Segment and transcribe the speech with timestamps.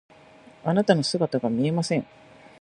[0.63, 2.07] あなたの姿が見えません。